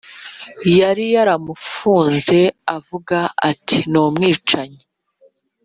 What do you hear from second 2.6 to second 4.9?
avuga ati numwicanyi